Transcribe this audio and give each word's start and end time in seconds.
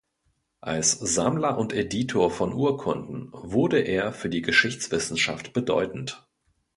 Als 0.61 0.93
Sammler 0.93 1.59
und 1.59 1.73
Editor 1.73 2.31
von 2.31 2.53
Urkunden 2.53 3.29
wurde 3.33 3.81
er 3.81 4.11
für 4.13 4.29
die 4.29 4.41
Geschichtswissenschaft 4.41 5.53
bedeutend. 5.53 6.27